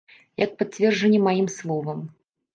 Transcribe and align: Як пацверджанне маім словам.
Як 0.43 0.55
пацверджанне 0.61 1.19
маім 1.27 1.47
словам. 1.59 2.03